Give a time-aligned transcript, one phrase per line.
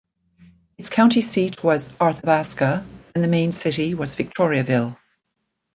[0.79, 4.97] Its county seat was Arthabaska and the main city was Victoriaville.